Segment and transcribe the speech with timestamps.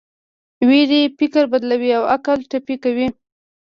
[0.67, 3.07] ویرې فکر بدلوي او عقل ټپي کوي.